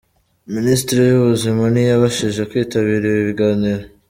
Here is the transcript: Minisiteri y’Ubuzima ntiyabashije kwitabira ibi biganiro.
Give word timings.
Minisiteri 0.55 1.01
y’Ubuzima 1.05 1.63
ntiyabashije 1.73 2.41
kwitabira 2.49 3.05
ibi 3.07 3.21
biganiro. 3.29 3.83